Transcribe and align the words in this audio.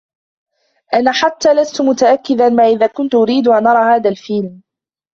أنا 0.93 1.11
حتى 1.11 1.53
لستُ 1.53 1.81
متأكداً 1.81 2.49
ما 2.49 2.63
إذا 2.67 2.87
كُنتُ 2.87 3.15
أريد 3.15 3.47
أن 3.47 3.67
أرى 3.67 3.95
هذا 3.95 4.09
الفيلم. 4.09 4.61